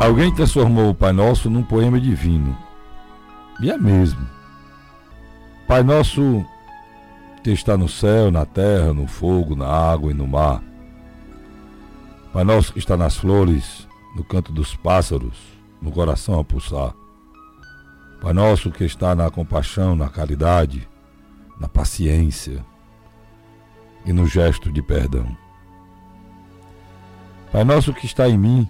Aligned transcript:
Alguém 0.00 0.32
transformou 0.32 0.90
o 0.90 0.94
Pai 0.94 1.12
Nosso 1.12 1.50
num 1.50 1.62
poema 1.62 2.00
divino. 2.00 2.56
E 3.60 3.68
é 3.68 3.76
mesmo. 3.76 4.24
Pai 5.66 5.82
Nosso 5.82 6.46
que 7.42 7.50
está 7.50 7.76
no 7.76 7.88
céu, 7.88 8.30
na 8.30 8.46
terra, 8.46 8.94
no 8.94 9.08
fogo, 9.08 9.56
na 9.56 9.66
água 9.66 10.12
e 10.12 10.14
no 10.14 10.26
mar. 10.26 10.62
Pai 12.32 12.44
Nosso 12.44 12.72
que 12.72 12.78
está 12.78 12.96
nas 12.96 13.16
flores, 13.16 13.88
no 14.14 14.22
canto 14.22 14.52
dos 14.52 14.76
pássaros, 14.76 15.36
no 15.82 15.90
coração 15.90 16.38
a 16.38 16.44
pulsar. 16.44 16.94
Pai 18.22 18.32
Nosso 18.32 18.70
que 18.70 18.84
está 18.84 19.16
na 19.16 19.28
compaixão, 19.30 19.96
na 19.96 20.08
caridade, 20.08 20.88
na 21.58 21.68
paciência 21.68 22.64
e 24.06 24.12
no 24.12 24.28
gesto 24.28 24.70
de 24.70 24.80
perdão. 24.80 25.36
Pai 27.50 27.64
Nosso 27.64 27.92
que 27.92 28.06
está 28.06 28.28
em 28.28 28.38
mim, 28.38 28.68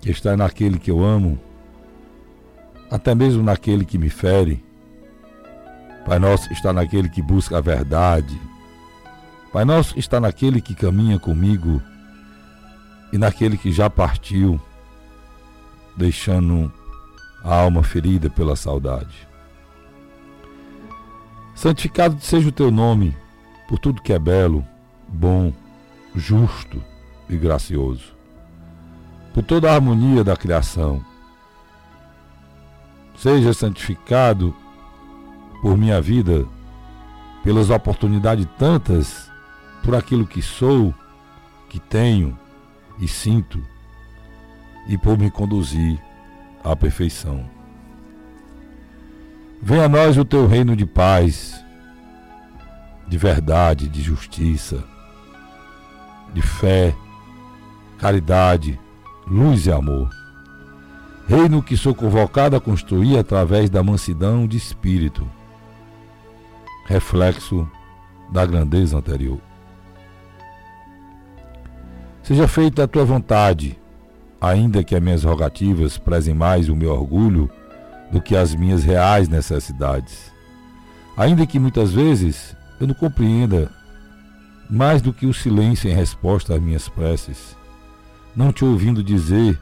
que 0.00 0.10
está 0.10 0.36
naquele 0.36 0.78
que 0.78 0.90
eu 0.90 1.04
amo, 1.04 1.38
até 2.90 3.14
mesmo 3.14 3.42
naquele 3.42 3.84
que 3.84 3.98
me 3.98 4.08
fere. 4.08 4.64
Pai 6.06 6.18
nosso 6.18 6.50
está 6.52 6.72
naquele 6.72 7.08
que 7.08 7.20
busca 7.20 7.58
a 7.58 7.60
verdade. 7.60 8.40
Pai 9.52 9.64
nosso 9.64 9.98
está 9.98 10.18
naquele 10.18 10.60
que 10.60 10.74
caminha 10.74 11.18
comigo 11.18 11.82
e 13.12 13.18
naquele 13.18 13.58
que 13.58 13.70
já 13.70 13.90
partiu, 13.90 14.60
deixando 15.96 16.72
a 17.44 17.54
alma 17.54 17.82
ferida 17.82 18.30
pela 18.30 18.56
saudade. 18.56 19.28
Santificado 21.54 22.18
seja 22.20 22.48
o 22.48 22.52
teu 22.52 22.70
nome 22.70 23.14
por 23.68 23.78
tudo 23.78 24.00
que 24.00 24.12
é 24.12 24.18
belo, 24.18 24.66
bom, 25.06 25.52
justo 26.14 26.82
e 27.28 27.36
gracioso 27.36 28.19
por 29.40 29.44
toda 29.44 29.70
a 29.70 29.74
harmonia 29.74 30.22
da 30.22 30.36
criação. 30.36 31.02
Seja 33.16 33.54
santificado 33.54 34.54
por 35.62 35.78
minha 35.78 35.98
vida, 35.98 36.46
pelas 37.42 37.70
oportunidades 37.70 38.46
tantas, 38.58 39.30
por 39.82 39.94
aquilo 39.94 40.26
que 40.26 40.42
sou, 40.42 40.94
que 41.70 41.80
tenho 41.80 42.38
e 42.98 43.08
sinto, 43.08 43.64
e 44.86 44.98
por 44.98 45.16
me 45.16 45.30
conduzir 45.30 45.98
à 46.62 46.76
perfeição. 46.76 47.48
Venha 49.62 49.86
a 49.86 49.88
nós 49.88 50.18
o 50.18 50.24
teu 50.24 50.46
reino 50.46 50.76
de 50.76 50.84
paz, 50.84 51.64
de 53.08 53.16
verdade, 53.16 53.88
de 53.88 54.02
justiça, 54.02 54.84
de 56.34 56.42
fé, 56.42 56.94
caridade, 57.98 58.78
luz 59.30 59.66
e 59.66 59.70
amor. 59.70 60.10
Reino 61.28 61.62
que 61.62 61.76
sou 61.76 61.94
convocado 61.94 62.56
a 62.56 62.60
construir 62.60 63.16
através 63.16 63.70
da 63.70 63.80
mansidão 63.80 64.44
de 64.44 64.56
espírito, 64.56 65.24
reflexo 66.86 67.70
da 68.32 68.44
grandeza 68.44 68.98
anterior. 68.98 69.38
Seja 72.24 72.48
feita 72.48 72.82
a 72.82 72.88
tua 72.88 73.04
vontade, 73.04 73.78
ainda 74.40 74.82
que 74.82 74.96
as 74.96 75.02
minhas 75.02 75.22
rogativas 75.22 75.96
prezem 75.96 76.34
mais 76.34 76.68
o 76.68 76.74
meu 76.74 76.90
orgulho 76.90 77.48
do 78.10 78.20
que 78.20 78.34
as 78.34 78.52
minhas 78.52 78.82
reais 78.82 79.28
necessidades. 79.28 80.32
Ainda 81.16 81.46
que 81.46 81.60
muitas 81.60 81.92
vezes 81.92 82.56
eu 82.80 82.88
não 82.88 82.94
compreenda 82.94 83.70
mais 84.68 85.00
do 85.00 85.12
que 85.12 85.26
o 85.26 85.34
silêncio 85.34 85.88
em 85.88 85.94
resposta 85.94 86.54
às 86.54 86.60
minhas 86.60 86.88
preces 86.88 87.59
não 88.34 88.52
te 88.52 88.64
ouvindo 88.64 89.02
dizer, 89.02 89.60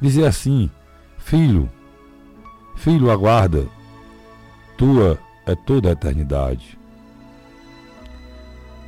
dizer 0.00 0.26
assim: 0.26 0.70
Filho, 1.18 1.70
filho, 2.76 3.10
aguarda, 3.10 3.66
tua 4.76 5.18
é 5.46 5.54
toda 5.54 5.88
a 5.88 5.92
eternidade. 5.92 6.78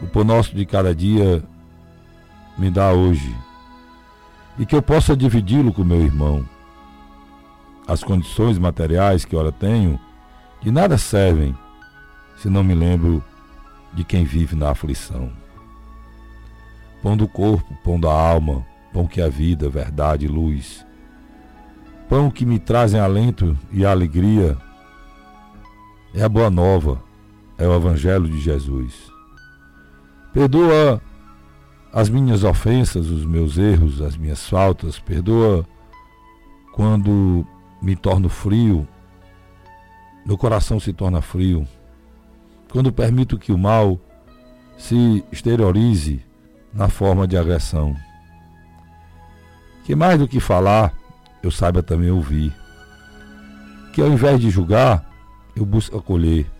O 0.03 0.07
pão 0.07 0.25
nosso 0.25 0.55
de 0.55 0.65
cada 0.65 0.95
dia 0.95 1.43
me 2.57 2.71
dá 2.71 2.93
hoje, 2.93 3.35
e 4.59 4.65
que 4.65 4.75
eu 4.75 4.83
possa 4.83 5.17
dividi-lo 5.17 5.73
com 5.73 5.85
meu 5.85 6.01
irmão. 6.01 6.47
As 7.87 8.05
condições 8.05 8.59
materiais 8.59 9.25
que 9.25 9.35
ora 9.35 9.51
tenho 9.51 9.99
de 10.63 10.71
nada 10.71 10.97
servem 10.97 11.57
se 12.37 12.49
não 12.49 12.63
me 12.63 12.75
lembro 12.75 13.23
de 13.93 14.05
quem 14.05 14.25
vive 14.25 14.55
na 14.55 14.71
aflição 14.71 15.40
pão 17.03 17.17
do 17.17 17.27
corpo, 17.27 17.75
pão 17.83 17.99
da 17.99 18.13
alma, 18.13 18.67
pão 18.93 19.07
que 19.07 19.21
é 19.21 19.29
vida, 19.29 19.69
verdade 19.69 20.27
luz. 20.27 20.87
Pão 22.09 22.31
que 22.31 22.45
me 22.45 22.59
trazem 22.59 23.01
alento 23.01 23.57
e 23.73 23.85
alegria. 23.85 24.57
É 26.13 26.23
a 26.23 26.29
boa 26.29 26.51
nova, 26.51 27.03
é 27.57 27.67
o 27.67 27.75
Evangelho 27.75 28.29
de 28.29 28.41
Jesus. 28.41 29.11
Perdoa 30.33 31.01
as 31.93 32.09
minhas 32.09 32.45
ofensas, 32.45 33.09
os 33.09 33.25
meus 33.25 33.59
erros, 33.59 34.01
as 34.03 34.17
minhas 34.17 34.49
faltas. 34.49 34.99
Perdoa 34.99 35.67
quando 36.73 37.47
me 37.81 37.97
torno 37.97 38.29
frio, 38.29 38.87
meu 40.27 40.37
coração 40.37 40.79
se 40.79 40.93
torna 40.93 41.21
frio. 41.21 41.67
Quando 42.71 42.93
permito 42.93 43.39
que 43.39 43.53
o 43.53 43.59
mal 43.59 43.99
se 44.77 45.25
exteriorize 45.31 46.25
na 46.73 46.89
forma 46.89 47.27
de 47.27 47.37
agressão. 47.37 47.97
Que 49.85 49.95
mais 49.95 50.19
do 50.19 50.29
que 50.29 50.41
falar, 50.41 50.95
eu 51.43 51.51
saiba 51.51 51.83
também 51.83 52.11
ouvir. 52.11 52.55
Que 53.93 54.01
ao 54.01 54.09
invés 54.09 54.41
de 54.41 54.51
julgar, 54.51 55.05
eu 55.57 55.65
busco 55.67 55.97
acolher. 55.99 56.51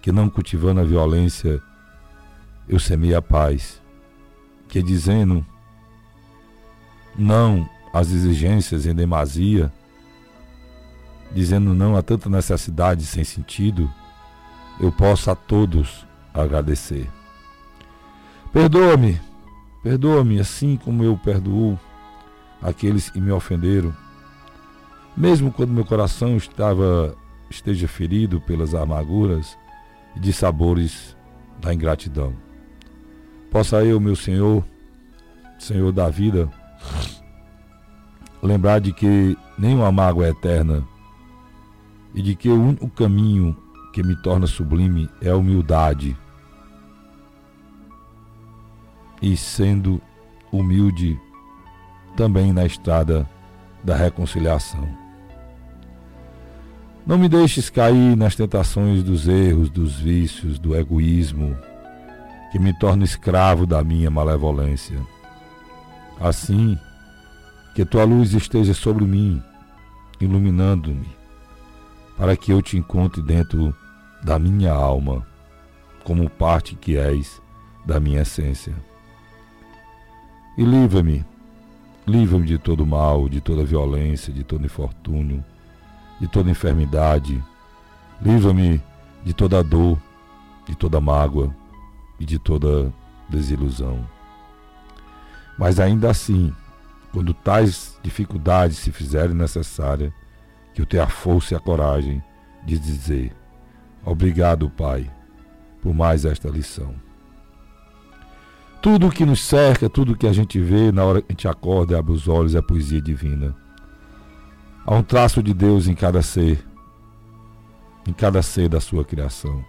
Que 0.00 0.12
não 0.12 0.30
cultivando 0.30 0.80
a 0.80 0.84
violência, 0.84 1.60
eu 2.68 2.78
semei 2.78 3.14
a 3.14 3.22
paz. 3.22 3.80
Que 4.68 4.82
dizendo 4.82 5.44
não 7.18 7.68
às 7.92 8.12
exigências 8.12 8.86
em 8.86 8.94
demasia, 8.94 9.72
dizendo 11.32 11.74
não 11.74 11.96
a 11.96 12.02
tanta 12.02 12.28
necessidade 12.28 13.04
sem 13.04 13.24
sentido, 13.24 13.90
eu 14.80 14.92
posso 14.92 15.30
a 15.30 15.34
todos 15.34 16.06
agradecer. 16.32 17.10
Perdoa-me, 18.52 19.20
perdoa-me 19.82 20.40
assim 20.40 20.76
como 20.76 21.04
eu 21.04 21.16
perdoo 21.16 21.78
aqueles 22.60 23.08
que 23.08 23.20
me 23.20 23.30
ofenderam. 23.30 23.94
Mesmo 25.16 25.52
quando 25.52 25.72
meu 25.72 25.84
coração 25.84 26.36
estava 26.36 27.16
esteja 27.48 27.86
ferido 27.86 28.40
pelas 28.40 28.74
amarguras 28.74 29.56
e 30.16 30.20
de 30.20 30.32
sabores 30.32 31.16
da 31.60 31.72
ingratidão. 31.72 32.34
Possa 33.50 33.84
eu, 33.84 34.00
meu 34.00 34.16
Senhor, 34.16 34.64
Senhor 35.58 35.92
da 35.92 36.08
vida, 36.08 36.48
lembrar 38.42 38.80
de 38.80 38.92
que 38.92 39.36
nenhuma 39.58 39.92
mágoa 39.92 40.26
é 40.26 40.30
eterna 40.30 40.86
e 42.14 42.22
de 42.22 42.34
que 42.34 42.48
o 42.48 42.60
único 42.60 42.88
caminho 42.88 43.56
que 43.92 44.02
me 44.02 44.16
torna 44.22 44.46
sublime 44.46 45.08
é 45.20 45.30
a 45.30 45.36
humildade 45.36 46.16
e 49.20 49.36
sendo 49.36 50.00
humilde 50.52 51.18
também 52.16 52.52
na 52.52 52.64
estrada 52.64 53.28
da 53.82 53.96
reconciliação. 53.96 54.88
Não 57.06 57.18
me 57.18 57.28
deixes 57.28 57.70
cair 57.70 58.16
nas 58.16 58.36
tentações 58.36 59.02
dos 59.02 59.26
erros, 59.26 59.70
dos 59.70 59.98
vícios, 59.98 60.58
do 60.58 60.76
egoísmo, 60.76 61.56
que 62.52 62.58
me 62.58 62.76
torna 62.78 63.04
escravo 63.04 63.66
da 63.66 63.82
minha 63.82 64.10
malevolência. 64.10 65.00
Assim, 66.20 66.78
que 67.74 67.84
tua 67.84 68.04
luz 68.04 68.34
esteja 68.34 68.74
sobre 68.74 69.04
mim, 69.04 69.42
iluminando-me, 70.20 71.08
para 72.16 72.36
que 72.36 72.52
eu 72.52 72.60
te 72.60 72.76
encontre 72.76 73.22
dentro 73.22 73.74
da 74.22 74.38
minha 74.38 74.72
alma, 74.72 75.26
como 76.04 76.28
parte 76.28 76.74
que 76.74 76.96
és 76.98 77.40
da 77.86 77.98
minha 77.98 78.22
essência. 78.22 78.74
E 80.56 80.64
livra-me, 80.64 81.24
livra-me 82.06 82.46
de 82.46 82.58
todo 82.58 82.84
mal, 82.84 83.28
de 83.28 83.40
toda 83.40 83.64
violência, 83.64 84.32
de 84.32 84.44
todo 84.44 84.64
infortúnio, 84.64 85.44
de 86.20 86.28
toda 86.28 86.50
enfermidade. 86.50 87.42
Livra-me 88.20 88.82
de 89.24 89.32
toda 89.32 89.62
dor, 89.62 89.98
de 90.66 90.74
toda 90.74 91.00
mágoa 91.00 91.54
e 92.18 92.24
de 92.24 92.38
toda 92.38 92.92
desilusão. 93.28 94.06
Mas 95.58 95.78
ainda 95.78 96.10
assim, 96.10 96.54
quando 97.12 97.32
tais 97.32 97.98
dificuldades 98.02 98.78
se 98.78 98.90
fizerem 98.90 99.34
necessárias, 99.34 100.12
que 100.74 100.80
eu 100.80 100.86
tenha 100.86 101.04
a 101.04 101.08
força 101.08 101.54
e 101.54 101.56
a 101.56 101.60
coragem 101.60 102.22
de 102.64 102.78
dizer: 102.78 103.34
Obrigado, 104.04 104.68
Pai, 104.70 105.10
por 105.82 105.94
mais 105.94 106.24
esta 106.24 106.48
lição. 106.48 106.94
Tudo 108.82 109.10
que 109.10 109.26
nos 109.26 109.44
cerca, 109.44 109.90
tudo 109.90 110.16
que 110.16 110.26
a 110.26 110.32
gente 110.32 110.58
vê 110.58 110.90
na 110.90 111.04
hora 111.04 111.20
que 111.20 111.26
a 111.28 111.32
gente 111.32 111.46
acorda 111.46 111.92
e 111.92 111.96
abre 111.96 112.12
os 112.12 112.26
olhos 112.26 112.54
é 112.54 112.62
poesia 112.62 113.00
divina. 113.00 113.54
Há 114.86 114.94
um 114.94 115.02
traço 115.02 115.42
de 115.42 115.52
Deus 115.52 115.86
em 115.86 115.94
cada 115.94 116.22
ser, 116.22 116.66
em 118.08 118.12
cada 118.12 118.40
ser 118.40 118.70
da 118.70 118.80
sua 118.80 119.04
criação. 119.04 119.62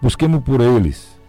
Busquemos 0.00 0.44
por 0.44 0.60
eles, 0.60 1.20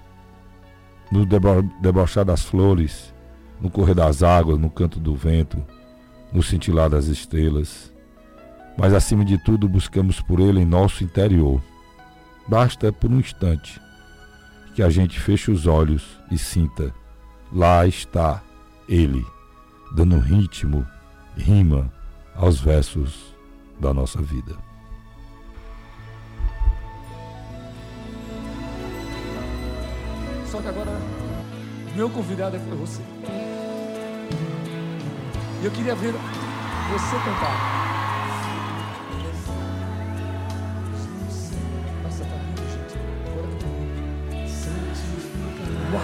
no 1.11 1.25
debrochar 1.25 2.23
das 2.23 2.43
flores, 2.43 3.15
no 3.59 3.71
correr 3.71 3.95
das 3.95 4.21
águas, 4.21 4.59
no 4.59 4.69
canto 4.69 4.99
do 4.99 5.15
vento, 5.15 5.57
no 6.31 6.43
cintilar 6.43 6.87
das 6.87 7.07
estrelas. 7.07 7.91
Mas 8.77 8.93
acima 8.93 9.25
de 9.25 9.39
tudo, 9.39 9.67
buscamos 9.67 10.21
por 10.21 10.39
ele 10.39 10.61
em 10.61 10.65
nosso 10.65 11.03
interior. 11.03 11.59
Basta 12.47 12.93
por 12.93 13.09
um 13.09 13.19
instante 13.19 13.81
que 14.79 14.83
a 14.83 14.89
gente 14.89 15.19
feche 15.19 15.51
os 15.51 15.67
olhos 15.67 16.17
e 16.31 16.37
sinta: 16.37 16.95
lá 17.51 17.85
está 17.85 18.41
ele, 18.87 19.25
dando 19.93 20.17
ritmo, 20.17 20.87
rima 21.35 21.91
aos 22.33 22.61
versos 22.61 23.35
da 23.77 23.93
nossa 23.93 24.21
vida. 24.21 24.55
Só 30.45 30.61
que 30.61 30.67
agora, 30.69 30.97
meu 31.93 32.09
convidado 32.09 32.55
é 32.55 32.59
você. 32.59 33.01
E 35.61 35.65
eu 35.65 35.71
queria 35.71 35.95
ver 35.95 36.13
você 36.13 37.15
cantar. 37.25 37.78
Uau! 45.91 46.01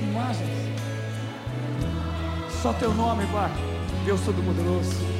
Imagens! 0.00 0.50
Só 2.62 2.72
teu 2.74 2.94
nome, 2.94 3.26
Pai. 3.32 3.50
Deus 4.04 4.20
Todo-Poderoso. 4.20 5.19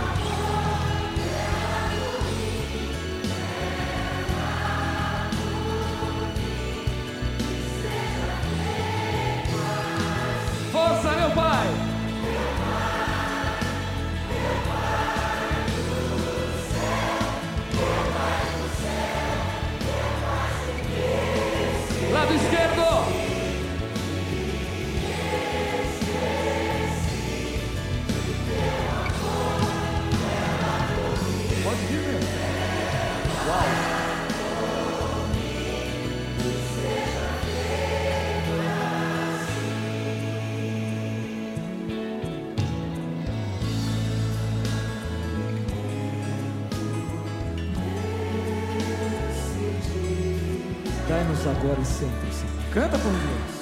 Agora 51.43 51.81
e 51.81 51.85
sempre, 51.85 52.31
Senhor. 52.31 52.53
Canta 52.71 52.99
por 52.99 53.11
Deus. 53.11 53.61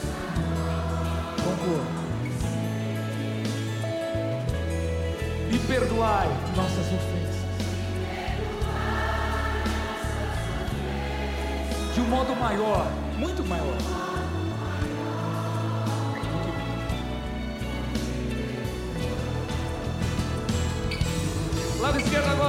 Concor. 1.46 1.81
E 5.50 5.58
perdoai 5.60 6.28
nossas 6.58 6.88
ofensas. 6.88 7.40
De 11.94 12.02
um 12.02 12.10
modo 12.10 12.36
maior, 12.36 12.86
muito 13.18 13.48
maior. 13.48 13.78
Lado 21.80 22.00
esquerdo 22.00 22.30
agora. 22.30 22.49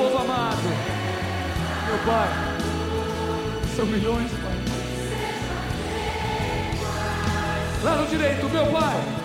Povo 0.00 0.16
amado. 0.16 0.62
Meu 1.86 1.98
Pai, 2.06 2.28
são 3.76 3.84
milhões, 3.84 4.30
Pai. 4.30 4.58
Lá 7.84 7.96
no 7.96 8.06
direito, 8.06 8.48
meu 8.48 8.66
Pai. 8.66 9.19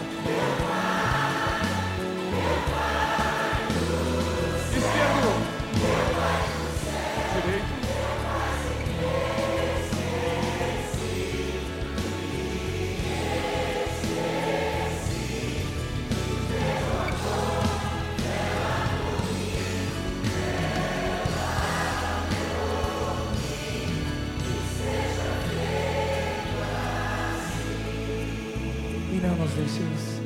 final 29.30 29.48
de 29.48 29.56
Jesus, 29.56 30.22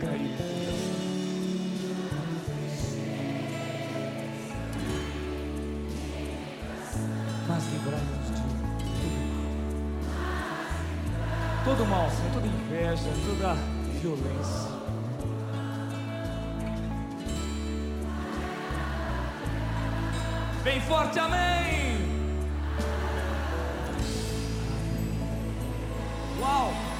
cair. 0.00 0.36
Mas 7.46 7.64
livrai-nos 7.66 8.26
de 8.26 8.32
tudo. 8.32 8.62
Todo 11.64 11.86
mal, 11.86 12.08
toda 12.32 12.46
inveja, 12.46 13.10
toda 13.26 13.54
violência. 14.00 14.72
Bem 20.64 20.80
forte, 20.80 21.18
amém! 21.18 21.98
Uau! 26.40 26.91